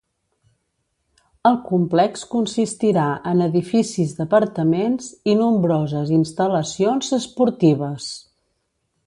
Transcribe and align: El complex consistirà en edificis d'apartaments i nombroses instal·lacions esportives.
El 1.49 1.59
complex 1.67 2.23
consistirà 2.31 3.03
en 3.33 3.43
edificis 3.49 4.15
d'apartaments 4.21 5.13
i 5.35 5.37
nombroses 5.43 6.15
instal·lacions 6.19 7.15
esportives. 7.21 8.11